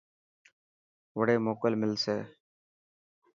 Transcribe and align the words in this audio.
وڙي 1.17 1.35
موڪو 1.45 1.67
ملسي. 1.81 2.17